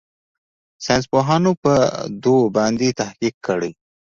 ساينسپوهانو 0.85 1.51
په 1.63 1.73
دو 2.23 2.35
باندې 2.57 2.87
تحقيق 2.99 3.35
کړى. 3.47 3.71